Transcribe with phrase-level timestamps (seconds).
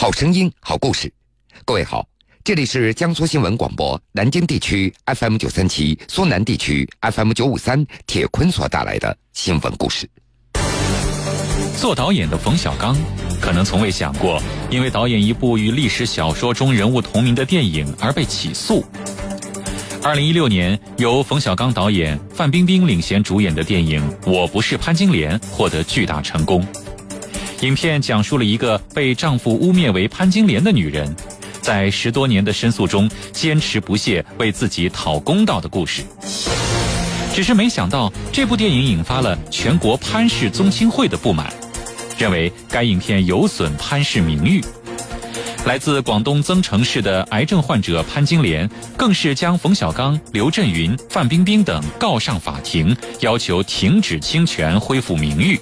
[0.00, 1.12] 好声音，好故事。
[1.66, 2.08] 各位好，
[2.42, 10.08] 这里是江苏新闻广播南京地区 FM 九三七、苏南地区 FM 九五三，铁坤所带来的新闻故事。
[11.78, 12.96] 做导演的冯小刚，
[13.42, 18.82] 可能从未想过，因为导演一部与历史小说中人物同名的电影而被起诉。
[20.02, 26.66] 二零一六年，由冯小刚导演、范冰冰领衔主演的电影《我不是潘金莲》获得巨大成功。
[27.60, 31.14] 影片讲述了一个被丈夫污蔑为潘金莲的女人，
[31.60, 36.02] 在十多年的申诉中坚持不懈为自己讨公道的故事。
[37.34, 41.52] 只是没想到，这部电影引发了全国潘氏宗亲会的不满，
[42.16, 44.64] 认为该影片有损潘氏名誉。
[45.66, 48.66] 来自广东增城市的癌症患者潘金莲，
[48.96, 55.60] 更是将冯小刚、刘震云、范冰冰等告上法庭，要求停止侵权，恢复名誉。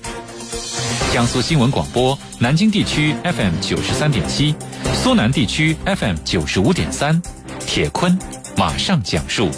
[1.11, 4.55] 江苏新闻广播南京地区 FM 九十三点七，
[4.95, 7.21] 苏南地区 FM 九十五点三，
[7.61, 8.17] 铁坤
[8.59, 9.51] 马上讲述。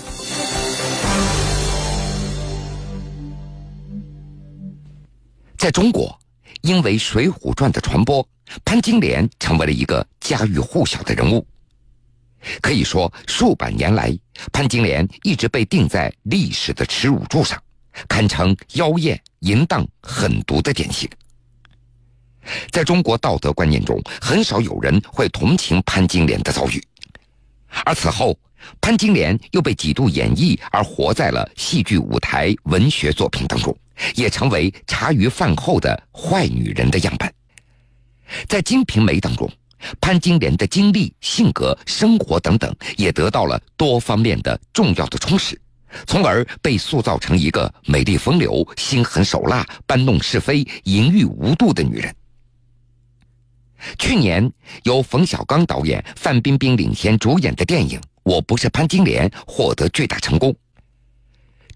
[5.58, 6.16] 在中国，
[6.62, 8.27] 因为《水浒传》的传播，
[8.64, 11.44] 潘金莲成为了一个家喻户晓的人物。
[12.62, 14.17] 可以说，数百年来，
[14.52, 17.61] 潘金莲一直被钉在历史的耻辱柱上，
[18.08, 21.11] 堪称妖艳、淫荡、狠毒的典型。
[22.70, 26.83] 在中国道德观念中，很少有人会同情潘金莲的遭遇，
[27.84, 28.36] 而此后，
[28.80, 33.77] 潘金莲又被几度演绎而活在了戏剧、舞台、文学作品当中，
[34.14, 37.33] 也成为茶余饭后的坏女人的样本。
[38.48, 39.50] 在《金瓶梅》当中，
[40.00, 45.61] 潘金莲的经历、性格、生活等等，也得到了多方面的重要的充实，
[46.06, 52.14] 从而被塑造成一个美丽风流、心狠手辣、搬弄是非、淫欲无度的女人。
[53.98, 54.50] 去年，
[54.84, 60.55] 由冯小刚导演、范冰冰领衔主演的电影《我不是潘金莲》获得巨大成功。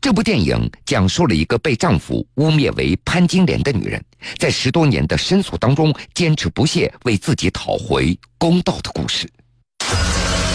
[0.00, 4.04] 这部电影讲述了一个被丈夫污蔑为潘金莲的女人，
[4.38, 9.26] 在十多年的申诉当中，坚持不懈为自己讨回公道的故事。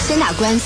[0.08, 0.66] 先打官司，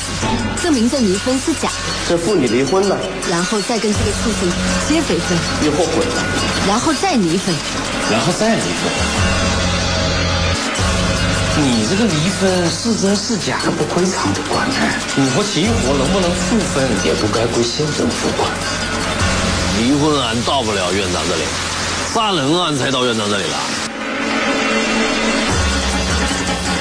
[0.62, 1.76] 证明这离婚是假的，
[2.10, 3.00] 这妇女离婚了，
[3.30, 4.50] 然后再跟这个畜生
[4.88, 6.26] 结匪分，又后悔了，
[6.68, 7.56] 然后再离婚，
[8.12, 9.43] 然后再离婚。
[11.56, 14.68] 你这个离婚是真是假不归厂子管，
[15.16, 18.50] 你和齐活能不能复婚也不该归县政府管。
[19.78, 21.44] 离婚案到不了院长这里，
[22.12, 23.58] 杀人案才到院长这里了。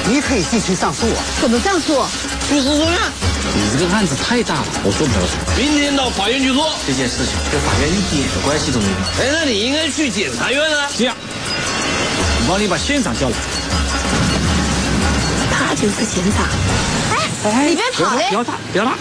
[0.09, 1.21] 你可以继续上诉啊？
[1.39, 2.03] 怎么上诉？
[2.49, 2.99] 去诉讼院。
[3.55, 5.43] 你这个案子太大了，我做不了什么。
[5.55, 8.95] 明天到法院去说这件事情，跟法院一点关系都没有。
[9.21, 10.89] 哎，那你应该去检察院啊。
[10.97, 13.35] 这样，我帮你把县长叫来。
[15.73, 16.45] 他就是县长。
[17.49, 18.25] 哎，你别跑嘞！
[18.29, 18.93] 不要打，不要打！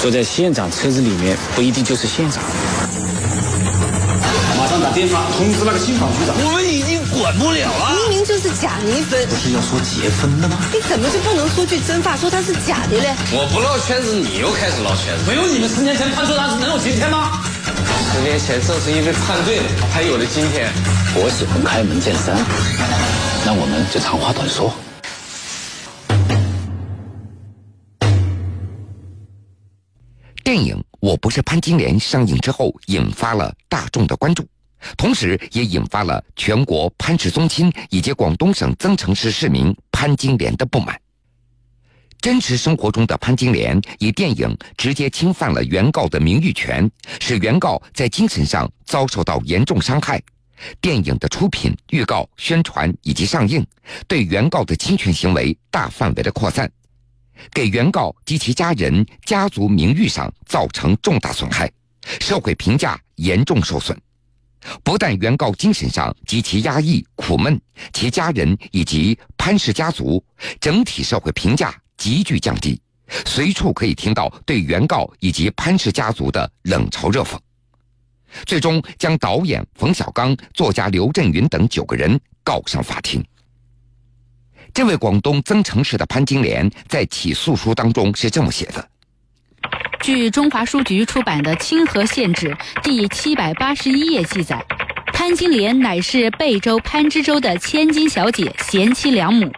[0.00, 2.40] 坐在县长车子里面不一定就是县长。
[4.56, 6.36] 马上打电话通知那个信访局长。
[6.38, 7.98] 我们已经管不了了。
[7.98, 9.26] 明明就是假离婚。
[9.26, 10.56] 不是要说结婚的吗？
[10.70, 13.10] 你怎么就不能说句真话，说他是假的嘞？
[13.34, 15.26] 我不绕圈子，你又开始绕圈子。
[15.26, 17.42] 没有你们十年前判错案子，能有今天吗？
[18.14, 20.70] 十年前正是因为判对了，才有了今天。
[21.18, 22.38] 我喜欢开门见山，
[23.44, 24.70] 那我们就长话短说。
[30.50, 34.44] 电影《我不是潘金莲》上映之后，引发了大众的关注，
[34.96, 41.00] 同时也引发了全国潘氏宗亲以及广东省增城市市民潘金莲的不满。
[42.20, 46.90] 真实生活中的潘金莲以电影直接侵犯了原告的名誉权，
[47.20, 50.20] 使原告在精神上遭受到严重伤害。
[50.80, 53.64] 电影的出品、预告、宣传以及上映，
[54.08, 56.68] 对原告的侵权行为大范围的扩散。
[57.52, 61.70] 给原告及其家人、家族名誉上造成重大损害，
[62.20, 63.98] 社会评价严重受损。
[64.84, 67.58] 不但原告精神上极其压抑、苦闷，
[67.94, 70.22] 其家人以及潘氏家族
[70.60, 72.78] 整体社会评价急剧降低，
[73.24, 77.38] 随处可以听到对原告以及潘氏家族的冷嘲热讽。
[78.44, 83.24] 最终将导演冯小刚、作家刘震云等九个人告上法庭。
[84.72, 88.88] 这位广东增城市的潘金莲在起诉书当中是这么写的：
[90.00, 92.48] 据中华书局出版的《清河县志》
[92.82, 94.64] 第七百八十一页记载，
[95.12, 99.50] 潘金莲乃是贝州潘知州的千金小姐、贤妻良母，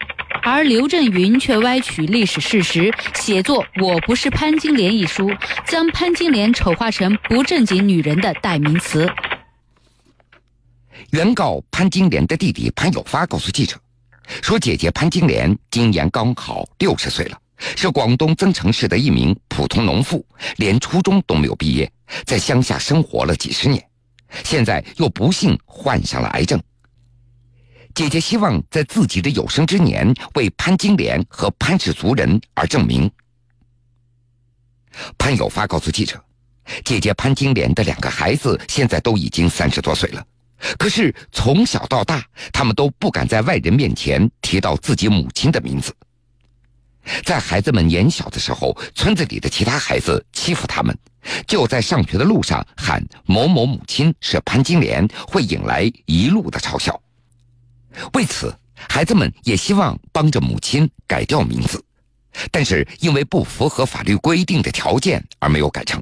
[0.42, 5.30] 而刘震云却歪曲历史事实，写作《我不是潘金莲》一书，
[5.66, 9.08] 将潘金莲丑化成不正经女人的代名词。
[11.10, 13.76] 原告潘金莲的弟弟潘有发告诉记者。
[14.26, 17.38] 说姐姐潘金莲今年刚好六十岁了，
[17.76, 20.24] 是广东增城市的一名普通农妇，
[20.56, 21.90] 连初中都没有毕业，
[22.24, 23.84] 在乡下生活了几十年，
[24.44, 26.60] 现在又不幸患上了癌症。
[27.94, 33.10] 姐姐希望在自己的有生之年为潘金莲和潘氏族人而证明。
[35.18, 36.22] 潘有发告诉记者，
[36.84, 40.24] 姐姐潘金莲的两个孩子现在都已经三十多岁了，
[40.78, 45.94] 可是从小到大，他们都不敢在外人面前提到自己母亲的名字。
[47.24, 50.96] 在孩子们年小的时候，村子里的其他孩子欺负他们，
[51.48, 57.00] 就在上学的路上喊某某母亲是潘金莲，会引来一路的嘲笑。
[58.12, 61.84] 为此，孩子们也希望帮着母亲改掉名字，
[62.52, 66.00] 但是因为不符合法律规定的条件而没有改成。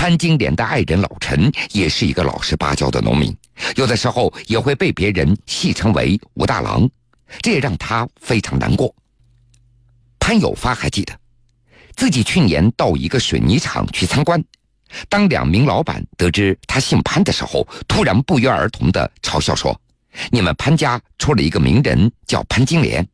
[0.00, 3.36] 潘金莲的爱人老陈也是一个老实巴交的农民，
[3.76, 6.88] 有的时候也会被别人戏称为“武大郎”，
[7.42, 8.94] 这也让他非常难过。
[10.18, 11.14] 潘有发还记得，
[11.96, 14.42] 自己去年到一个水泥厂去参观。
[15.10, 19.78] 当两名老板得知他姓潘的时候，突然不约而同的嘲笑说
[20.32, 23.06] ：“你们潘家出了一个名人，叫潘金莲。”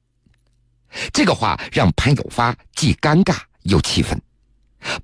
[1.13, 3.35] 这个话让潘有发既尴尬
[3.65, 4.17] 又气愤。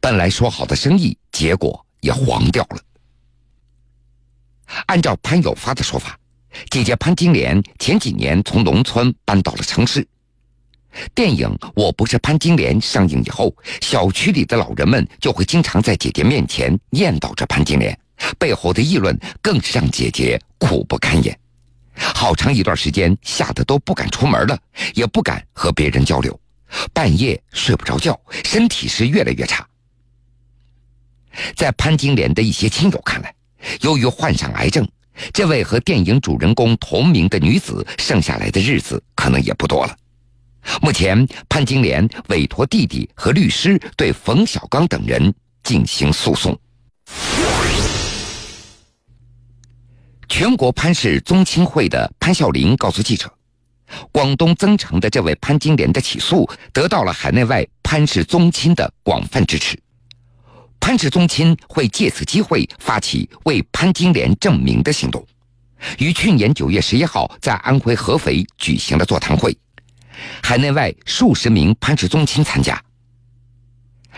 [0.00, 2.78] 本来说好的生意，结果也黄掉了。
[4.86, 6.18] 按照潘有发的说法，
[6.70, 10.06] 姐姐潘金莲前几年从农村搬到了城市。
[11.14, 17.98] 电影《我不是潘金莲》上映以后，小区里的老人们就会经常在姐姐面前念叨着潘金莲，
[18.38, 21.38] 背后的议论更是让姐姐苦不堪言。
[21.94, 24.58] 好长一段时间，吓得都不敢出门了，
[24.94, 26.38] 也不敢和别人交流，
[26.92, 29.66] 半夜睡不着觉，身体是越来越差。
[31.54, 33.34] 在潘金莲的一些亲友看来，
[33.80, 34.86] 由于患上癌症，
[35.32, 39.96] 这位和电影主人公同名的女子剩下来的日子可能也不多了。
[40.80, 45.34] 目前，潘金莲委托弟弟和律师对冯小刚等人
[45.64, 46.56] 进行诉讼。
[50.28, 53.30] 全国潘氏宗亲会的潘孝林告诉记者，
[54.10, 59.78] 广东增城的这位潘金莲的起诉得到了海内外潘氏宗亲的广泛支持。
[60.82, 65.24] 潘氏宗亲会借此机会发起为潘金莲证明的行动，
[66.00, 69.56] 于去年九月十一号在安徽合肥举行了座谈会。
[70.42, 72.82] 海内外数十名潘氏宗亲参加，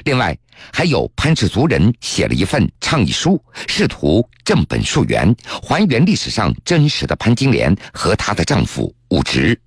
[0.04, 0.36] 另外
[0.72, 3.38] 还有潘氏族人写了一份倡议书，
[3.68, 9.60] 试图正本溯源，还原历史上真实的潘金莲和她的丈夫武直。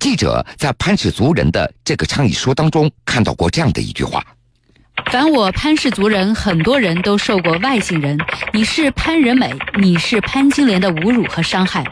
[0.00, 4.24] 记者在潘氏族人的这个倡议书当中看到过这样的一句话
[5.06, 8.18] ：“凡我潘氏族人，很多人都受过外姓人，
[8.52, 11.82] 你是潘仁美，你是潘金莲的侮辱和伤害。”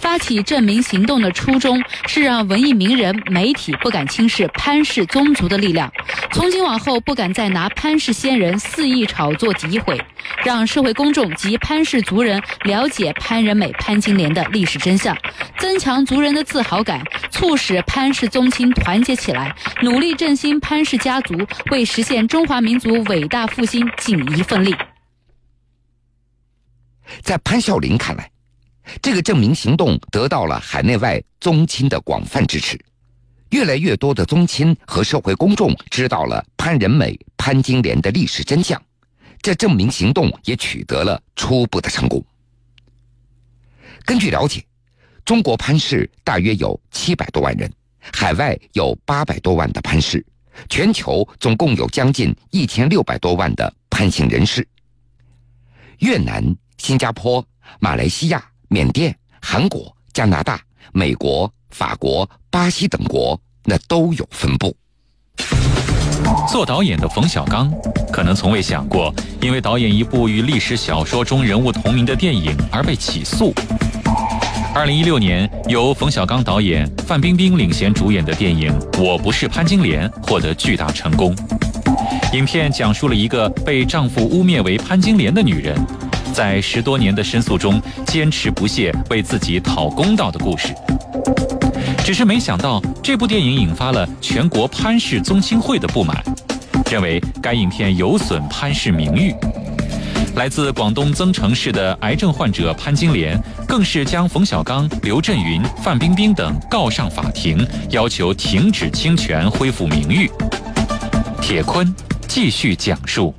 [0.00, 5.92] 发起证明行动的初衷是让文艺名人、媒体不敢轻视潘氏宗族的力量，
[6.32, 10.00] 从今往后不敢再拿潘氏先人肆意炒作诋毁，
[10.44, 15.16] 让社会公众及潘氏族人了解潘仁美、潘金莲的历史真相，
[15.58, 21.34] 增强族人的自豪感，促使潘氏宗亲团结起来，努力振兴潘氏家族，
[21.70, 24.74] 为实现中华民族伟大复兴尽一份力。
[27.22, 28.30] 在潘孝林看来。
[29.02, 32.78] 这个证明行动得到了海内外宗亲的广泛支持，
[33.50, 38.80] 越来越多的宗亲和社会公众知道了潘仁美、潘金莲的历史真相，
[39.42, 42.24] 这证明行动也取得了初步的成功。
[44.04, 44.64] 根据了解，
[45.24, 47.70] 中国潘氏大约有七百多万人，
[48.12, 50.24] 海外有八百多万的潘氏，
[50.68, 54.66] 全球总共有将近一千六百多万的潘姓人士。
[55.98, 56.44] 越南、
[56.78, 57.44] 新加坡、
[57.80, 58.48] 马来西亚。
[58.68, 60.60] 缅甸、韩国、加拿大、
[60.92, 64.76] 美国、法国、巴西等国，那都有分布。
[66.48, 67.72] 做导演的冯小刚，
[68.12, 73.52] 可能从未想过，因为导演一部与历史小说中人物同名的电影而被起诉。
[74.74, 81.34] 二零一六年，由冯小刚导演、范冰冰领衔主演的电影《我不是潘金莲》获得巨大成功。
[82.32, 85.74] 影片讲述了一个被丈夫污蔑为潘金莲的女人。
[86.36, 90.68] 在十多年的申诉中，坚持不懈为自己讨公道的故事。
[92.04, 96.22] 只是没想到，这部电影引发了全国潘氏宗亲会的不满，
[96.90, 99.34] 认为该影片有损潘氏名誉。
[100.34, 110.30] 来自广东增城市的癌症患者潘金莲，更是将冯小刚、刘震云、范冰冰等告上法庭，要求停止侵权，恢复名誉。
[111.40, 111.90] 铁坤
[112.28, 113.34] 继续讲述。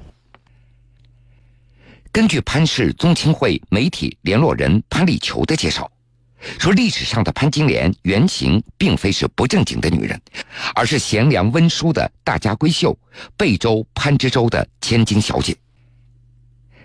[2.12, 5.90] 根据潘氏宗亲会媒体联络人潘立球的介绍，
[6.60, 10.20] 说历史上的潘金莲原型并非是不正经的女人，
[10.76, 12.98] 而是贤良温淑的大家闺秀，
[13.36, 15.56] 贝州潘知州的千金小姐。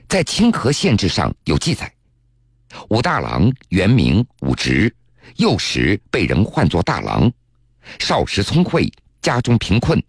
[0.08, 1.90] 在清河县志上有记载，
[2.88, 4.94] 武大郎原名武直，
[5.36, 7.30] 幼时被人唤作大郎，
[7.98, 8.90] 少时聪慧，
[9.22, 10.02] 家中贫困，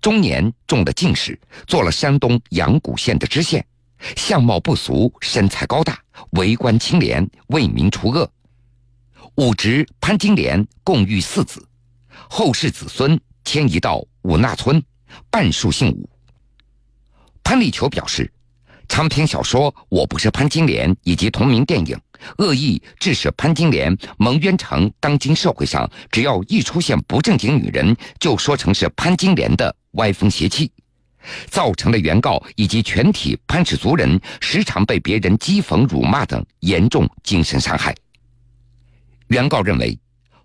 [0.00, 3.64] 中年中了进士，做了山东阳谷县的知县，
[4.16, 5.98] 相貌不俗，身材高大，
[6.30, 8.30] 为官清廉，为民除恶。
[9.36, 11.64] 武侄、潘金莲共育四子，
[12.28, 14.82] 后世子孙迁移到武纳村，
[15.30, 16.08] 半数姓武。
[17.44, 18.30] 潘立秋表示，
[18.88, 21.98] 长篇小说《我不是潘金莲》以及同名电影，
[22.38, 30.70] 恶意致使潘金莲蒙冤成当今社会上只要一出现不正经女人，就说成是潘金莲的歪风邪气，
[31.46, 37.94] 造成了原告以及全体潘氏族人时常被别人讥讽、辱骂等严重精神伤害。
[39.28, 39.98] 原告认为，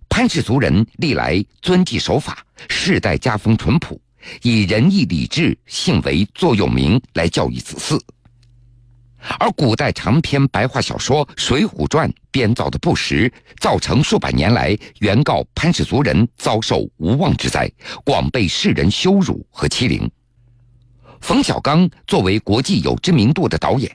[0.09, 3.99] 潘氏族人历来遵纪守法，世代家风淳朴，
[4.41, 7.99] 以仁义礼智、信为座右铭来教育子嗣。
[9.39, 17.71] 而古代长篇白话小说《水浒传》编造的不实，造成数百年来原告潘氏族人遭受无妄之灾，
[18.03, 20.11] 广被世人羞辱和欺凌。
[21.23, 23.89] 冯小刚作为国际有知名度的导演。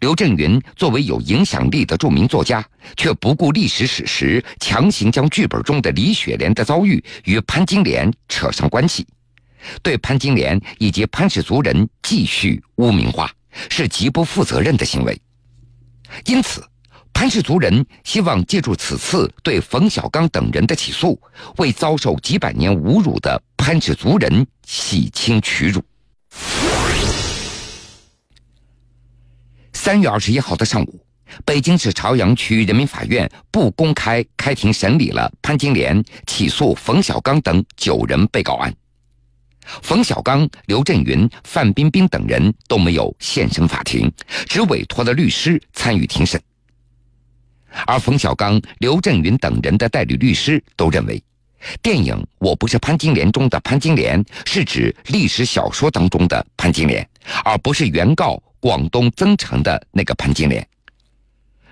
[0.00, 2.62] 刘震云作为有影响力的著名作家，
[2.94, 9.06] 却不顾历史史实，强行将剧本中的李雪莲的遭遇与潘金莲扯上关系，
[9.82, 13.32] 对潘金莲以及潘氏族人继续污名化，
[13.70, 15.18] 是极不负责任的行为。
[16.26, 16.62] 因此，
[17.14, 21.18] 潘氏族人希望借助此次对冯小刚等人的起诉，
[21.56, 25.82] 为遭受几百年侮辱的潘氏族人洗清屈辱。
[29.84, 30.98] 三月二十一号的上午，
[31.44, 38.74] 北京市朝阳区人民法院不公开开庭审理了潘金莲起诉冯小刚等九人被告案。
[39.82, 44.10] 冯小刚、刘震云、范冰冰等人都没有现身法庭，
[44.46, 46.40] 只委托了律师参与庭审。
[47.86, 51.22] 而冯小刚、刘震云等人的代理律师都认为，
[51.82, 57.06] 电影《我不是潘金莲》中的潘金莲是指历史小说当中的潘金莲，
[57.44, 58.42] 而不是原告。
[58.64, 60.66] 广东增城的那个潘金莲，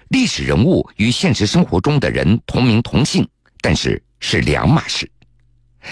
[0.08, 3.26] 历史人物与现实生活中的人同名同姓，
[3.62, 5.10] 但是是两码事。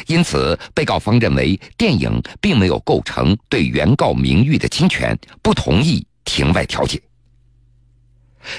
[0.07, 7.00] 因此，被告方认为电影并没有构成对原告名誉的侵权，不同意庭外调解。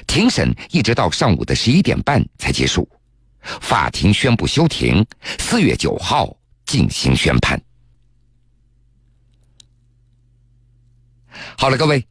[0.08, 2.90] 庭审一直到上午的十一点半才结束，
[3.62, 5.06] 法庭宣布休庭，
[5.38, 7.62] 四月九号进行宣判。
[11.56, 12.04] 好了，各位。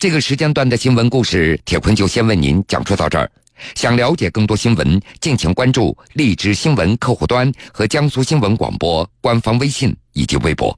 [0.00, 3.30] 这个时间段的新闻故事，铁坤就先为您讲述到这儿。
[3.74, 10.74] 想了解更多新闻，敬请关注荔枝新闻客户端和江苏新闻广播官方微信以及微博。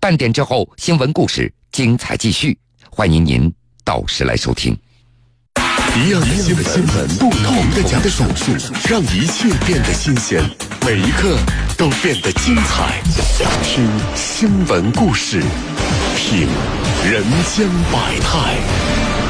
[0.00, 2.58] 半点之后，新闻故事精彩继续，
[2.90, 3.52] 欢迎您
[3.84, 4.74] 到时来收听。
[5.98, 6.28] 一样的
[6.62, 8.00] 新闻，不同的讲
[8.36, 8.52] 述，
[8.88, 10.40] 让一切变得新鲜，
[10.86, 11.36] 每一刻
[11.76, 13.02] 都变得精彩。
[13.64, 15.42] 听新闻故事。
[16.16, 16.46] 品
[17.10, 19.27] 人间百态。